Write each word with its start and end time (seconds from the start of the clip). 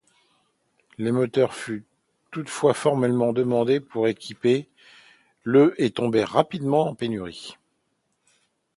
Ces 0.97 1.11
moteurs 1.11 1.53
furent 1.53 1.83
toutefois 2.31 2.73
fortement 2.73 3.33
demandés 3.33 3.79
pour 3.79 4.07
équiper 4.07 4.67
le 5.43 5.75
et 5.79 5.91
tombèrent 5.91 6.29
rapidement 6.31 6.87
en 6.89 6.95
pénurie. 6.95 7.59